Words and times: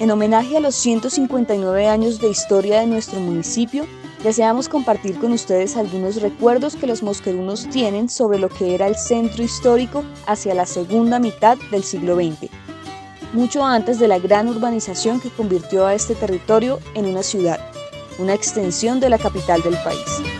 En 0.00 0.10
homenaje 0.10 0.56
a 0.56 0.60
los 0.60 0.74
159 0.74 1.86
años 1.86 2.18
de 2.20 2.28
historia 2.28 2.80
de 2.80 2.86
nuestro 2.86 3.20
municipio, 3.20 3.86
deseamos 4.24 4.68
compartir 4.68 5.18
con 5.18 5.32
ustedes 5.32 5.76
algunos 5.76 6.20
recuerdos 6.20 6.76
que 6.76 6.86
los 6.86 7.02
mosquerunos 7.02 7.68
tienen 7.70 8.08
sobre 8.08 8.38
lo 8.38 8.48
que 8.48 8.74
era 8.74 8.86
el 8.86 8.96
centro 8.96 9.42
histórico 9.42 10.04
hacia 10.26 10.54
la 10.54 10.66
segunda 10.66 11.18
mitad 11.18 11.56
del 11.70 11.84
siglo 11.84 12.16
XX, 12.16 12.50
mucho 13.32 13.64
antes 13.64 13.98
de 13.98 14.08
la 14.08 14.18
gran 14.18 14.48
urbanización 14.48 15.20
que 15.20 15.30
convirtió 15.30 15.86
a 15.86 15.94
este 15.94 16.14
territorio 16.14 16.80
en 16.94 17.06
una 17.06 17.22
ciudad, 17.22 17.60
una 18.18 18.34
extensión 18.34 19.00
de 19.00 19.10
la 19.10 19.18
capital 19.18 19.62
del 19.62 19.76
país. 19.84 20.31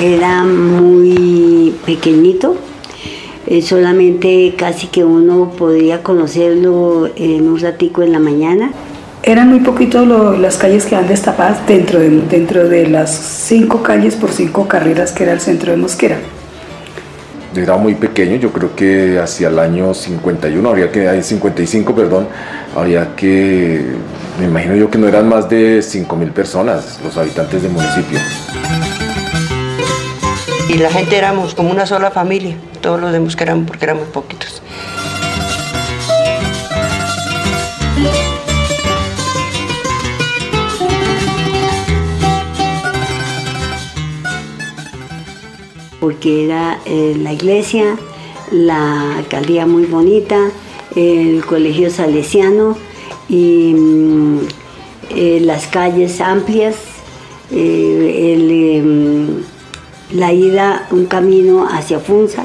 Era 0.00 0.44
muy 0.44 1.74
pequeñito, 1.84 2.54
eh, 3.48 3.62
solamente 3.62 4.54
casi 4.56 4.86
que 4.86 5.02
uno 5.04 5.50
podía 5.58 6.04
conocerlo 6.04 7.10
en 7.16 7.48
un 7.48 7.58
ratico 7.58 8.02
en 8.02 8.12
la 8.12 8.20
mañana. 8.20 8.70
Eran 9.24 9.48
muy 9.48 9.58
poquitos 9.58 10.06
las 10.38 10.56
calles 10.56 10.86
que 10.86 10.94
han 10.94 11.08
destapadas 11.08 11.66
dentro 11.66 11.98
de, 11.98 12.10
dentro 12.30 12.68
de 12.68 12.86
las 12.86 13.10
cinco 13.10 13.82
calles 13.82 14.14
por 14.14 14.30
cinco 14.30 14.68
carreras 14.68 15.10
que 15.10 15.24
era 15.24 15.32
el 15.32 15.40
centro 15.40 15.72
de 15.72 15.78
Mosquera. 15.78 16.18
Era 17.56 17.76
muy 17.76 17.96
pequeño, 17.96 18.36
yo 18.36 18.52
creo 18.52 18.76
que 18.76 19.18
hacia 19.18 19.48
el 19.48 19.58
año 19.58 19.94
51, 19.94 20.68
habría 20.68 20.92
que, 20.92 21.20
55, 21.20 21.92
perdón, 21.92 22.28
había 22.76 23.16
que, 23.16 23.84
me 24.38 24.46
imagino 24.46 24.76
yo 24.76 24.88
que 24.88 24.98
no 24.98 25.08
eran 25.08 25.28
más 25.28 25.48
de 25.48 25.82
5 25.82 26.14
mil 26.14 26.30
personas 26.30 27.00
los 27.02 27.16
habitantes 27.16 27.62
del 27.62 27.72
municipio 27.72 28.20
y 30.68 30.74
la 30.74 30.90
gente 30.90 31.16
éramos 31.16 31.54
como 31.54 31.70
una 31.70 31.86
sola 31.86 32.10
familia, 32.10 32.56
todos 32.82 33.00
los 33.00 33.36
que 33.36 33.44
éramos 33.44 33.66
porque 33.66 33.86
éramos 33.86 34.08
poquitos. 34.08 34.62
Porque 46.00 46.44
era 46.44 46.78
eh, 46.84 47.16
la 47.18 47.32
iglesia, 47.32 47.96
la 48.52 49.16
alcaldía 49.16 49.66
muy 49.66 49.86
bonita, 49.86 50.50
el 50.94 51.44
colegio 51.46 51.90
salesiano 51.90 52.76
y 53.28 53.72
mm, 53.74 54.38
eh, 55.10 55.40
las 55.40 55.66
calles 55.66 56.20
amplias, 56.20 56.76
eh, 57.50 58.34
el 58.34 58.50
em, 58.50 59.57
la 60.12 60.32
ida, 60.32 60.86
un 60.90 61.06
camino 61.06 61.68
hacia 61.70 61.98
Funza 61.98 62.44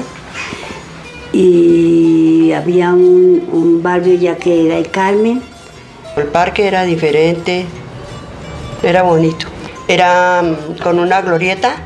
y 1.32 2.52
había 2.52 2.90
un, 2.90 3.80
barrio 3.82 4.14
ya 4.14 4.36
que 4.36 4.66
era 4.66 4.78
el 4.78 4.90
Carmen. 4.90 5.42
El 6.16 6.26
parque 6.26 6.66
era 6.66 6.84
diferente, 6.84 7.66
era 8.82 9.02
bonito. 9.02 9.46
Era 9.88 10.42
mm, 10.42 10.82
con 10.82 10.98
una 10.98 11.20
glorieta 11.20 11.76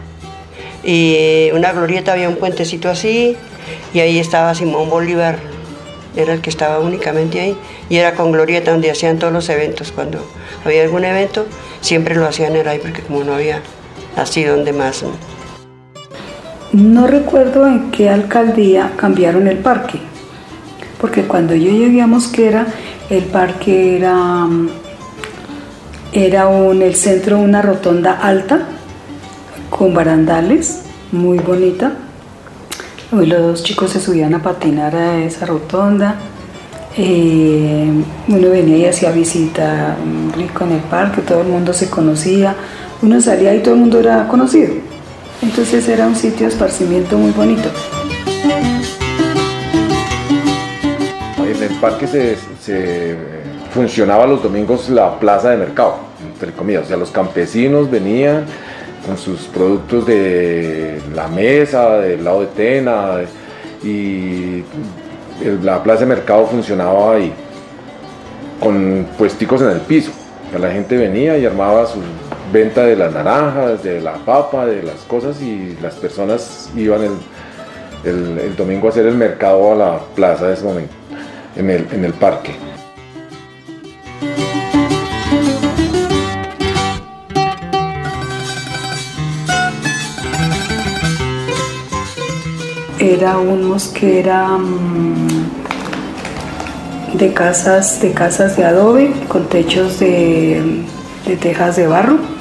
y 0.85 1.49
una 1.55 1.73
glorieta 1.73 2.13
había 2.13 2.29
un 2.29 2.37
puentecito 2.37 2.89
así 2.89 3.37
y 3.93 4.01
ahí 4.01 4.19
estaba 4.19 4.55
Simón 4.55 4.91
Bolívar, 4.91 5.39
era 6.15 6.35
el 6.35 6.41
que 6.41 6.51
estaba 6.51 6.79
únicamente 6.79 7.41
ahí 7.41 7.57
y 7.89 7.97
era 7.97 8.15
con 8.15 8.33
glorieta 8.33 8.71
donde 8.71 8.91
hacían 8.91 9.19
todos 9.19 9.33
los 9.33 9.49
eventos. 9.49 9.93
Cuando 9.93 10.21
había 10.65 10.83
algún 10.83 11.05
evento 11.05 11.47
siempre 11.81 12.15
lo 12.15 12.27
hacían 12.27 12.55
ahí 12.69 12.79
porque 12.79 13.03
como 13.03 13.25
no 13.25 13.35
había 13.35 13.63
así 14.17 14.45
donde 14.45 14.73
más 14.73 15.03
no 16.73 17.07
recuerdo 17.07 17.67
en 17.67 17.91
qué 17.91 18.11
alcaldía 18.11 18.93
cambiaron 18.97 19.49
el 19.49 19.59
parque, 19.59 19.99
porque 21.01 21.23
cuando 21.23 21.55
yo 21.55 21.71
llegué 21.71 22.03
a 22.03 22.07
Mosquera, 22.07 22.67
el 23.09 23.25
parque 23.25 23.97
era, 23.97 24.47
era 26.13 26.49
un, 26.49 26.83
el 26.83 26.95
centro 26.95 27.39
una 27.39 27.63
rotonda 27.63 28.13
alta, 28.13 28.67
con 29.71 29.95
barandales, 29.95 30.83
muy 31.13 31.39
bonita. 31.39 31.93
Los 33.11 33.29
dos 33.29 33.63
chicos 33.63 33.93
se 33.93 34.01
subían 34.01 34.35
a 34.35 34.43
patinar 34.43 34.95
a 34.95 35.19
esa 35.25 35.47
rotonda. 35.47 36.17
Eh, 36.97 37.91
uno 38.29 38.51
venía 38.51 38.77
y 38.77 38.87
hacía 38.87 39.13
visita 39.13 39.97
rico 40.37 40.65
en 40.65 40.73
el 40.73 40.81
parque, 40.81 41.23
todo 41.23 41.41
el 41.41 41.49
mundo 41.49 41.73
se 41.73 41.89
conocía. 41.89 42.55
Uno 43.01 43.21
salía 43.21 43.55
y 43.55 43.63
todo 43.63 43.75
el 43.75 43.81
mundo 43.81 44.01
era 44.01 44.29
conocido. 44.29 44.75
Entonces 45.41 45.89
era 45.89 46.07
un 46.07 46.17
sitio 46.17 46.47
de 46.47 46.53
esparcimiento 46.53 47.17
muy 47.17 47.31
bonito. 47.31 47.69
En 51.39 51.63
el 51.63 51.81
parque 51.81 52.07
se, 52.07 53.17
funcionaba 53.73 54.27
los 54.27 54.43
domingos 54.43 54.89
la 54.89 55.19
plaza 55.19 55.51
de 55.51 55.57
mercado, 55.57 55.97
entre 56.33 56.53
comillas. 56.53 56.85
O 56.85 56.89
sea, 56.89 56.97
los 56.97 57.11
campesinos 57.11 57.91
venían 57.91 58.47
con 59.07 59.17
sus 59.17 59.43
productos 59.43 60.07
de 60.07 61.01
la 61.15 61.29
mesa, 61.29 61.99
del 61.99 62.25
lado 62.25 62.41
de 62.41 62.47
Tena, 62.49 63.21
y 63.85 64.65
la 65.63 65.83
plaza 65.83 66.01
de 66.01 66.07
mercado 66.07 66.47
funcionaba 66.47 67.15
ahí, 67.15 67.33
con 68.59 69.07
puesticos 69.17 69.63
en 69.63 69.71
el 69.71 69.81
piso. 69.81 70.11
La 70.59 70.71
gente 70.73 70.97
venía 70.97 71.39
y 71.39 71.47
armaba 71.47 71.87
sus 71.87 72.03
venta 72.53 72.85
de 72.85 72.97
las 72.97 73.13
naranjas, 73.13 73.83
de 73.83 74.01
la 74.01 74.15
papa, 74.15 74.67
de 74.67 74.83
las 74.83 75.01
cosas 75.03 75.41
y 75.43 75.77
las 75.83 75.95
personas 75.95 76.71
iban 76.77 77.03
el, 78.05 78.57
domingo 78.57 78.87
a 78.87 78.91
hacer 78.91 79.07
el 79.07 79.15
mercado 79.15 79.73
a 79.73 79.77
la 79.77 79.99
plaza 80.15 80.47
de 80.47 80.55
ese 80.55 80.65
momento, 80.65 80.95
en 81.57 81.71
el, 82.05 82.13
parque. 82.15 82.55
Era 92.99 93.39
un 93.39 93.65
mosquera 93.65 94.59
de 97.15 97.33
casas, 97.33 98.01
de 98.01 98.13
casas 98.13 98.57
de 98.57 98.65
adobe 98.65 99.13
con 99.29 99.49
techos 99.49 99.99
de, 99.99 100.85
de 101.27 101.37
tejas 101.37 101.77
de 101.77 101.87
barro 101.87 102.38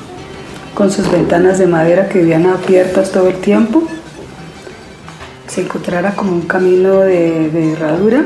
con 0.77 0.91
sus 0.91 1.09
ventanas 1.11 1.57
de 1.57 1.65
madera 1.65 2.07
que 2.07 2.19
vivían 2.19 2.45
abiertas 2.45 3.11
todo 3.11 3.29
el 3.29 3.37
tiempo. 3.37 3.81
Se 5.47 5.61
encontrara 5.61 6.13
como 6.13 6.33
un 6.33 6.43
camino 6.43 6.99
de, 6.99 7.73
herradura 7.73 8.23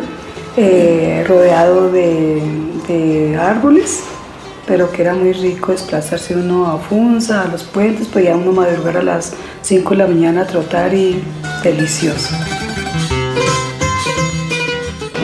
eh, 0.58 1.24
rodeado 1.26 1.90
de, 1.90 3.38
árboles, 3.40 4.02
pero 4.68 4.92
que 4.92 5.02
era 5.02 5.14
muy 5.14 5.32
rico 5.32 5.72
desplazarse 5.72 6.36
uno 6.36 6.66
a 6.70 6.78
Funza, 6.78 7.44
a 7.44 7.48
los 7.48 7.64
puentes, 7.64 8.08
podía 8.10 8.36
uno 8.36 8.52
madrugar 8.52 8.98
a 8.98 9.02
las 9.02 9.32
5 9.62 9.92
de 9.92 9.96
la 9.96 10.08
mañana 10.08 10.42
a 10.42 10.46
trotar 10.46 10.94
y 10.94 11.24
delicioso. 11.64 12.36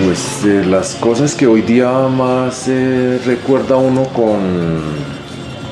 Pues 0.01 0.45
eh, 0.45 0.63
las 0.65 0.95
cosas 0.95 1.35
que 1.35 1.45
hoy 1.45 1.61
día 1.61 1.91
más 2.07 2.69
eh, 2.69 3.19
recuerda 3.25 3.75
uno 3.75 4.05
con, 4.13 4.79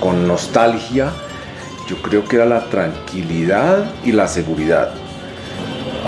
con 0.01 0.27
nostalgia, 0.27 1.13
yo 1.87 2.01
creo 2.01 2.25
que 2.25 2.37
era 2.37 2.45
la 2.45 2.65
tranquilidad 2.69 3.85
y 4.03 4.11
la 4.11 4.27
seguridad. 4.27 4.91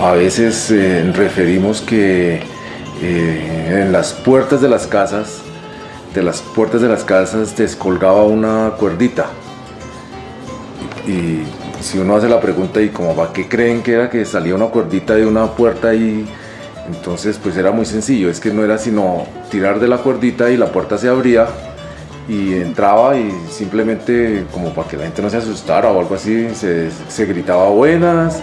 A 0.00 0.12
veces 0.12 0.70
eh, 0.70 1.10
referimos 1.14 1.80
que 1.80 2.40
eh, 3.02 3.82
en 3.82 3.92
las 3.92 4.12
puertas 4.12 4.60
de 4.60 4.68
las 4.68 4.86
casas, 4.86 5.40
de 6.14 6.22
las 6.22 6.40
puertas 6.40 6.80
de 6.80 6.88
las 6.88 7.04
casas 7.04 7.56
descolgaba 7.56 8.24
una 8.24 8.72
cuerdita. 8.78 9.26
Y 11.06 11.42
si 11.80 11.98
uno 11.98 12.16
hace 12.16 12.28
la 12.28 12.40
pregunta 12.40 12.80
y 12.80 12.90
como 12.90 13.14
va, 13.14 13.32
¿qué 13.32 13.48
creen 13.48 13.82
que 13.82 13.94
era 13.94 14.10
que 14.10 14.24
salía 14.24 14.54
una 14.54 14.66
cuerdita 14.66 15.14
de 15.14 15.26
una 15.26 15.46
puerta 15.46 15.94
y 15.94 16.26
entonces 16.88 17.38
pues 17.42 17.56
era 17.56 17.70
muy 17.70 17.86
sencillo, 17.86 18.30
es 18.30 18.40
que 18.40 18.52
no 18.52 18.64
era 18.64 18.78
sino 18.78 19.26
tirar 19.50 19.78
de 19.78 19.88
la 19.88 19.98
cuerdita 19.98 20.50
y 20.50 20.56
la 20.56 20.72
puerta 20.72 20.98
se 20.98 21.08
abría 21.08 21.46
y 22.28 22.54
entraba 22.54 23.16
y 23.16 23.32
simplemente 23.50 24.44
como 24.52 24.74
para 24.74 24.88
que 24.88 24.96
la 24.96 25.04
gente 25.04 25.22
no 25.22 25.30
se 25.30 25.38
asustara 25.38 25.90
o 25.90 25.98
algo 25.98 26.14
así, 26.14 26.48
se, 26.54 27.26
gritaba 27.26 27.70
buenas 27.70 28.42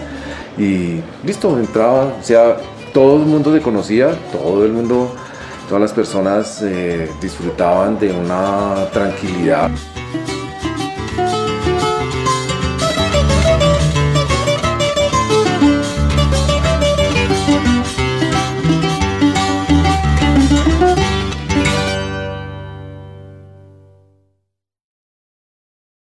y 0.58 1.00
listo, 1.24 1.56
entraba, 1.58 2.14
o 2.20 2.22
sea, 2.22 2.56
todo 2.92 3.16
el 3.16 3.26
mundo 3.26 3.52
se 3.54 3.60
conocía, 3.60 4.14
todo 4.32 4.64
el 4.64 4.72
mundo, 4.72 5.14
todas 5.68 5.80
las 5.80 5.92
personas 5.92 6.62
eh, 6.62 7.08
disfrutaban 7.20 7.98
de 7.98 8.10
una 8.10 8.88
tranquilidad. 8.92 9.70